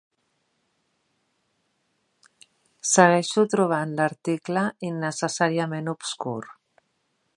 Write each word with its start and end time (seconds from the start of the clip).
Segueixo 2.93 3.45
trobant 3.53 3.95
l'article 4.01 4.65
innecessàriament 4.91 5.93
obscur. 5.97 6.39